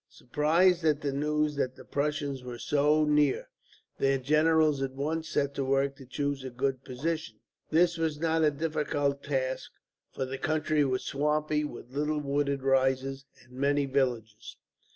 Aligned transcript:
Surprised 0.09 0.83
at 0.83 1.01
the 1.01 1.11
news 1.13 1.55
that 1.57 1.75
the 1.75 1.85
Prussians 1.85 2.43
were 2.43 2.57
so 2.57 3.05
near, 3.05 3.49
their 3.99 4.17
generals 4.17 4.81
at 4.81 4.93
once 4.95 5.29
set 5.29 5.53
to 5.53 5.63
work 5.63 5.95
to 5.95 6.07
choose 6.07 6.43
a 6.43 6.49
good 6.49 6.83
position. 6.83 7.39
This 7.69 7.99
was 7.99 8.19
not 8.19 8.43
a 8.43 8.49
difficult 8.49 9.21
task, 9.23 9.69
for 10.11 10.25
the 10.25 10.39
country 10.39 10.83
was 10.83 11.03
swampy, 11.05 11.63
with 11.63 11.91
little 11.95 12.17
wooded 12.19 12.63
rises 12.63 13.25
and 13.45 13.51
many 13.53 13.85
villages. 13.85 14.57